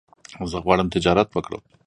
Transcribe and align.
زه 0.51 0.57
غواړم 0.65 0.87
تجارت 0.95 1.27
وکړم 1.31 1.63